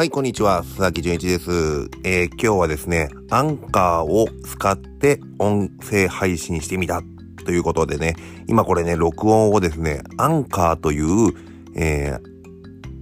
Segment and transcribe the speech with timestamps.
[0.00, 0.60] はい、こんにちは。
[0.60, 1.50] 佐々木純一です。
[2.04, 7.02] えー、今日はですね、アンカーを使って音声配信してみた
[7.44, 8.16] ということでね、
[8.48, 11.34] 今これね、録音をですね、アンカーという、
[11.76, 12.16] え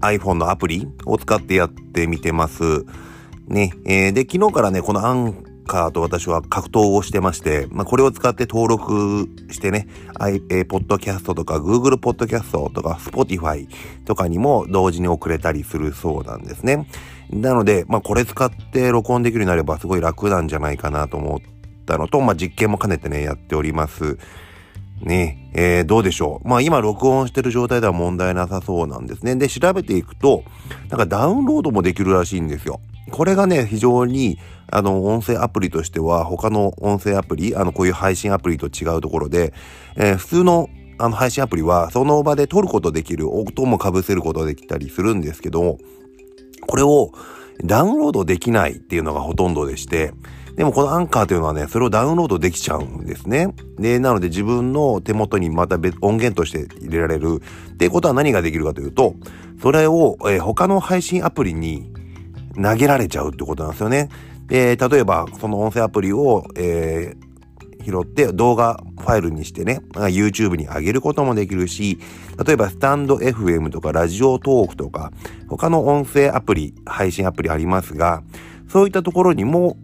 [0.00, 2.84] ー、iPhone のアプリを使ってやってみてます。
[3.46, 9.86] ね、えー、で、昨日からね、このアンカーと私は格闘をしてまして、まあ、これを使って登録してね、
[10.18, 13.68] i、えー、ポッドキャストとか Google ポッドキャストとか Spotify
[14.04, 16.88] とかにも同時に送れたりするそうなんですね。
[17.30, 21.40] なので、まあ、これ使って録音できるようになればすごい楽なんじゃないかなと思っ
[21.86, 24.18] たのと、まあ、実験も兼ねてね、やっております。
[25.02, 26.48] ねえー、どうでしょう。
[26.48, 29.36] まあ今録音してる状態では問題なさそうなんですね。
[29.36, 30.42] で、調べていくと、
[30.88, 32.80] なんかダウンロードもできるらしいんですよ。
[33.10, 34.38] これがね、非常に、
[34.70, 39.52] あの、音声アプリとしては、他の音声アプリ、あの、こういう配信アプリと違うところで、
[39.96, 45.78] えー、普通のあの配信アプリは、その場で撮ることできる、音も被せることできたりするんですけど、
[46.66, 47.12] これを
[47.64, 50.12] ダウンロードできないっていうのがほとんどでして、
[50.56, 53.54] でもこのアンカーというのはね、それをダウンロードできちゃうんですね。
[53.78, 57.40] で、なので自分の手元にまた別音源として入れられる。
[57.70, 59.14] っていうことは何ができるかというと、
[59.62, 61.92] それを、えー、他の配信アプリに
[62.60, 64.08] 投げられちゃうってことなんですよね。
[64.46, 71.98] で、例えばその音声アプリを、えー、拾って動画ファイルにしてね、YouTube に上げることもできるし、
[72.44, 75.12] 例えばスタンド FM とかラジオトークとか、
[75.48, 78.22] 他の音声アプリ、配信アプリありますが、
[78.68, 79.76] そういったところにも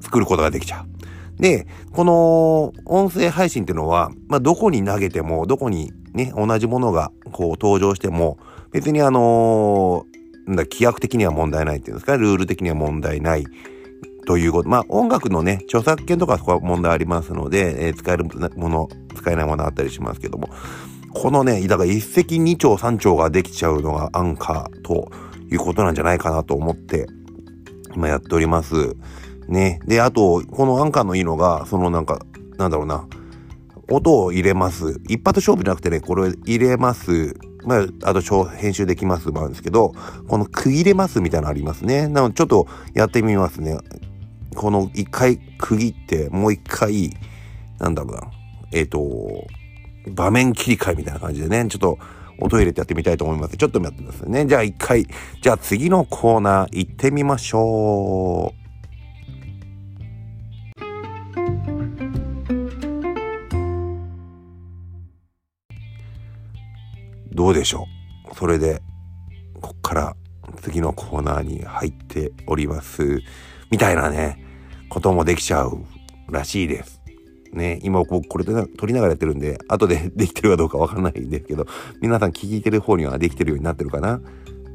[0.00, 1.40] 作ることができちゃう。
[1.42, 8.38] で、この音声配信っていうのは、まあ、どこに投げても、どこにね、同じものがこう登場しても、
[8.70, 10.11] 別にあのー、
[10.56, 13.44] 規約的には問題ないっていうんですか、ルール的には問題ない
[14.26, 14.68] ということ。
[14.68, 20.48] まあ、音楽のね、著作権とかそこは問題ありますので、えー、使えるもの、使えないものあったりしますけども、
[21.14, 25.10] このね、だから一石二鳥三鳥ができちゃうのがアンカーと
[25.50, 27.06] いうことなんじゃないかなと思って、
[27.94, 28.96] 今やっております。
[29.48, 29.80] ね。
[29.86, 32.24] で、あと、このアンカーのいいのが、そのなんか、
[32.58, 33.06] なんだろうな、
[33.90, 35.00] 音を入れます。
[35.08, 37.34] 一発勝負じゃなくてね、これ入れます。
[37.64, 39.94] まあ、あと編集できますもあるんですけど、
[40.28, 42.08] この区切れますみたいなのありますね。
[42.08, 43.78] なのでちょっとやってみますね。
[44.54, 47.10] この一回区切って、もう一回、
[47.78, 48.30] なんだろうな、
[48.72, 49.46] えっ、ー、と、
[50.10, 51.98] 場面切り替えみたいな感じでね、ちょっと
[52.38, 53.56] 音入れてやってみたいと思います。
[53.56, 54.46] ちょっと待ってくださいね。
[54.46, 55.06] じゃあ一回、
[55.40, 58.61] じゃあ次のコーナー行ってみましょう。
[67.32, 67.86] どうでしょ
[68.30, 68.34] う？
[68.36, 68.82] それで、
[69.60, 70.16] こっから
[70.60, 73.20] 次のコーナーに入っております。
[73.70, 74.44] みたいなね、
[74.88, 75.78] こともできちゃう
[76.30, 77.00] らしいです。
[77.52, 81.66] ね、今僕これで撮りながらやってるんで、後で できてるかどうかわからないんですけど、
[82.00, 84.20] 皆さん聞いてる方にはできてるようになってるかな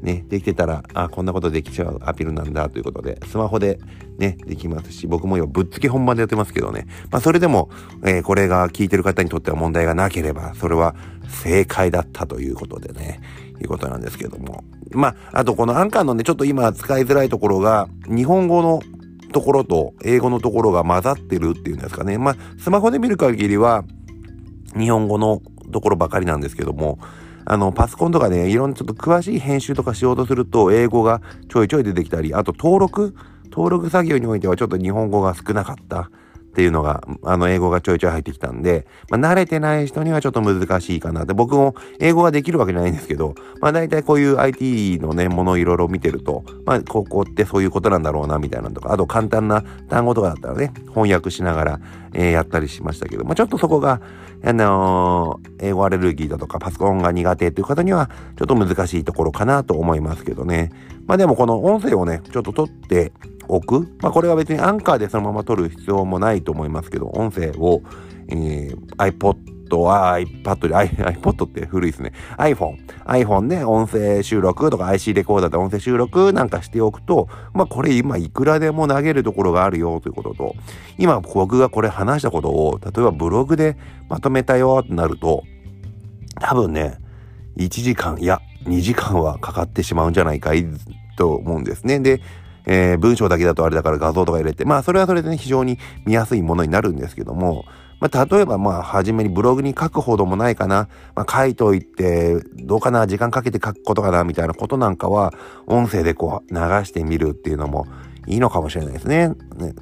[0.02, 3.80] ね、できてたら、あ、こんなことできちゃうアピールなんだということで、スマホで
[4.18, 6.86] ね、できますし、僕も今ぶっつけ本番でやってますけどね。
[7.10, 7.68] まあそれでも、
[8.04, 10.94] えー、これが聞いてる方にとっては問題がなければ、それは
[11.42, 13.20] 正解だったということでね、
[13.60, 14.64] いうことなんですけども。
[14.90, 18.80] まあ、あとこのアンカーのね、ちょっと今使いづらいところが、日本語の
[19.32, 22.18] ところと英語のところが混ざってるっていうんですかね。
[22.18, 23.84] まあ、スマホで見る限りは、
[24.76, 25.42] 日本語の
[25.72, 26.98] ところばかりなんですけども、
[27.50, 33.14] あの、パソコンとかね、いろんなちょっと詳しい編集とかしようとすると、英語がちょいちょい出てきたり、あと登録。
[33.50, 36.10] 登録作業においてはちょっと日本語が少なかった。
[36.58, 51.80] っていうのが、あの、英語がちょいちょい入ってきたんで、まあ、慣れてない人にはちょっと難しいかなって、僕も英語ができるわけじゃないんですけど、まあ、大体こういう IT のね、ものをいろいろ見てると、まあ、ここってそういうことなんだろうな、みたいなのとか、あと簡単な単語とかだったらね、翻訳しながら、
[52.12, 54.00] えー、やったりしましたけど、まあ、ちょっとそこが、
[54.42, 60.72] あのー、英語アレルギーだとかパソコンが苦手っていう方にはちょっと難しいところかなと思いますけどね。
[61.06, 63.12] まあでもこの音声をね、ちょっと取って
[63.48, 63.88] おく？
[64.00, 67.82] まあこれは別にアンカーでそのまま取る必要もないと思いますけど、音声を、
[68.28, 72.12] えー、iPod は iPad で、iPod って古いですね。
[72.38, 72.78] iPhone。
[73.04, 80.54] iPhone で音声収録とか IC レコーダーで音声収録なんかしておくと、まあこれ今いくらでも投げるところがあるよということと、
[80.96, 83.76] 今僕がこれ話したことを、例えばブログで
[84.08, 85.42] まとめたよってなると、
[86.40, 86.98] 多分ね、
[87.56, 90.64] 1時間、いや、2時間はかかってしまうんじゃないかい
[91.16, 91.98] と思うんですね。
[91.98, 92.20] で、
[92.68, 97.64] えー、文章だけだとあれだから画像とか入れて、まあそれはそれでね、非常に見やすいものになるんですけども、
[98.00, 100.88] まあ、例えばまあ、初めにブログに書くほどもないかな。
[101.16, 105.32] まあ、書いといて、どうかな、時間かけて書くことかな、みたいなことなんかは、
[105.66, 107.86] 音声でこう、流してみるっていうのも
[108.28, 109.32] いいのかもしれないですね。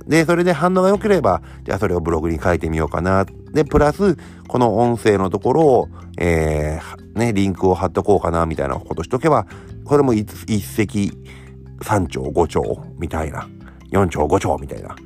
[0.06, 3.27] で、それで反応が良ければ、じゃあそれをブログに書いてみようかな。
[3.53, 4.17] で、プラス、
[4.49, 9.47] この音声のところを、えー、ね、リンクを貼っとこうかな、みたいなことしとけば、
[9.85, 11.12] これも一石
[11.81, 13.49] 3兆5兆みたいな、
[13.93, 14.96] 4兆5兆みたいな、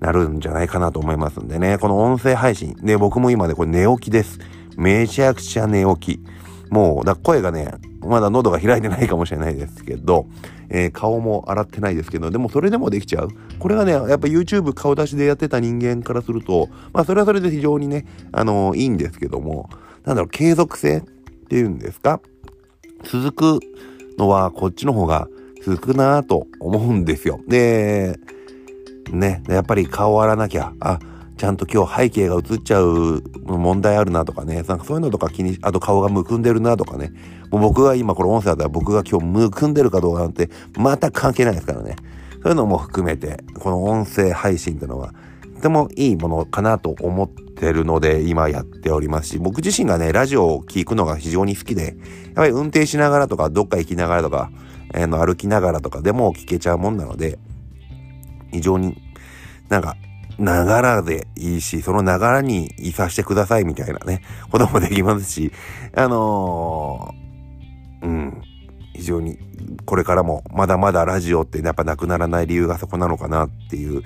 [0.00, 4.38] なるんじゃないかなと思いますんでね、この音声配信、で、僕も今ね、これ寝起きです。
[4.76, 6.24] めちゃくちゃ寝起き。
[6.70, 10.26] もう、だ声がね、まだ喉が開いてないかもしれないですけど、
[10.68, 13.28] えー、顔も洗ってないですけど、でもそれでもできちゃう。
[13.58, 19.68] これがね、やっぱ YouTube 顔出しでやってた人間からすると、まあそれはそれで非常にね、あのー、いいんですけども、
[20.04, 21.02] なんだろう、継続性っ
[21.48, 22.20] ていうんですか？
[23.04, 23.60] 続く
[24.18, 25.28] のはこっちの方が
[25.64, 27.40] 続くなぁと思うんですよ。
[27.48, 28.18] で、
[29.10, 30.98] ね、やっぱり顔を洗わなきゃ、あ、
[31.38, 37.12] ちゃんと今日背景が映っちゃう問題あるなとかね、なんかそういうのとか気に、あと顔がむくんでるなとかね、
[37.50, 41.96] もう僕が今これ音声だったら僕が今日むくんでるかどうかなんて全く関係ないですからね。
[42.42, 45.14] そういうのも含めて、この音声配信ってのは、
[45.56, 47.30] とてもいいものかなと思っ
[47.64, 51.94] てるので、今やっておりますし、僕自身がね、ラジオを聴くのが非常に好きで、やっ
[52.34, 54.50] ぱり運転しながらとか、どっか行きながらとか、
[54.92, 57.38] えー、の歩きながらとかでも聞けちゃうもんなので、
[58.52, 59.00] 非常に
[59.68, 59.96] なんか
[60.38, 65.52] ながらでいいし、そのながらにいさしてくださいみたいなね、こともできますし、
[65.94, 68.42] あのー、うん、
[68.94, 69.38] 非常に、
[69.86, 74.02] これからもまだまだラジオってやっぱなくならない理由がそこなのかなっていう、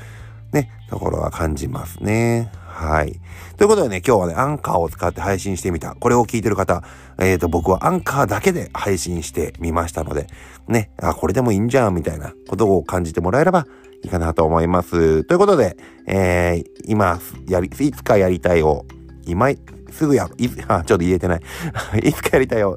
[0.52, 2.50] ね、ところは感じますね。
[2.78, 3.20] はい。
[3.56, 5.96] ということでね、今日はね、アンカーを使って配信してみた。
[5.96, 6.84] これを聞いてる方、
[7.18, 10.28] えっ、ー、と、僕はアンカーだけで配信してみましたので、
[10.68, 13.66] ね、あ、これでもいいんじゃん、みたいなことを感じてもらえれば
[14.04, 15.24] いいかなと思います。
[15.24, 15.76] ということで、
[16.06, 18.86] えー、今、やり、いつかやりたいを、
[19.26, 19.48] 今、
[19.90, 21.40] すぐや、い あ、ちょっと言えてない。
[22.04, 22.76] いつかやりたいを、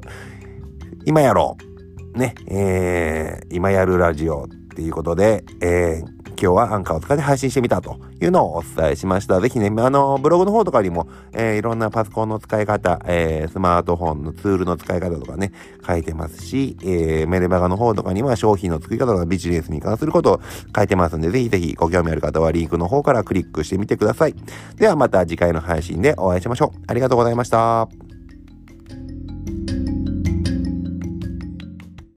[1.04, 1.56] 今やろ
[2.16, 2.18] う。
[2.18, 9.40] ね、えー、今やるラジオっていうことで、えー、今日はアンカーを使って配信してみたというのをお伝えしました。
[9.40, 15.52] ぜひね、あの、ブログの方とかにも、えー、いろんなパソコンの使い方、えー、スマートフォンのツールの使い方とかね、
[15.86, 20.40] 書いてますし、えー、メルマガの方とかには商品の作り方とかビジネスに関することを
[20.74, 24.34] 書いてますんで、ぜひぜひご興味ある方はリンクの方からクリックしてみてください。
[24.74, 26.82] ではまた次回の配信でお会いしましょう。
[26.88, 28.01] ありがとうございました。